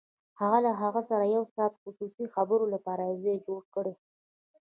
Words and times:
هغه 0.39 0.57
له 0.65 0.71
هغه 0.81 1.01
سره 1.09 1.23
د 1.25 1.31
يو 1.35 1.43
ساعته 1.55 1.77
خصوصي 1.83 2.25
خبرو 2.35 2.65
لپاره 2.73 3.19
ځای 3.23 3.37
جوړ 3.47 3.61
کړی 3.75 3.93
و. 3.95 3.99